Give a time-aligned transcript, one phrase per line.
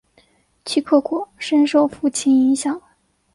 [0.65, 2.81] 齐克果深受父亲影响。